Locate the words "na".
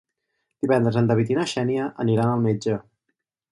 1.41-1.45